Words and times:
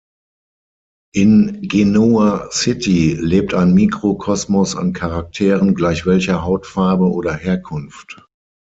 In 1.13 1.59
Genoa 1.61 2.49
City 2.51 3.13
lebt 3.13 3.53
ein 3.53 3.75
Mikrokosmos 3.75 4.75
an 4.75 4.93
Charakteren 4.93 5.75
gleich 5.75 6.07
welcher 6.07 6.41
Hautfarbe 6.43 7.11
oder 7.11 7.35
Herkunft. 7.35 8.19